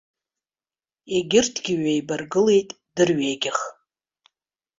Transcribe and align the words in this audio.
Егьырҭгьы 1.15 1.73
ҩеибаргылеит 1.81 2.69
дырҩегьых. 2.95 3.59